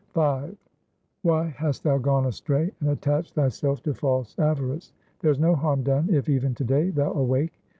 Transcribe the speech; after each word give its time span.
V 0.15 0.57
Why 1.21 1.45
hast 1.49 1.83
thou 1.83 1.99
gone 1.99 2.25
astray 2.25 2.71
and 2.79 2.89
attached 2.89 3.35
thyself 3.35 3.83
to 3.83 3.93
false 3.93 4.33
avarice? 4.39 4.93
There 5.19 5.29
is 5.29 5.37
no 5.37 5.53
harm 5.53 5.83
done 5.83 6.09
if 6.09 6.27
even 6.27 6.55
to 6.55 6.63
day 6.63 6.89
thou 6.89 7.13
awake. 7.13 7.53